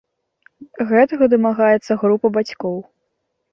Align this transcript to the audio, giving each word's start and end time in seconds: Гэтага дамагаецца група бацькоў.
Гэтага 0.91 1.29
дамагаецца 1.35 1.99
група 2.07 2.27
бацькоў. 2.41 2.77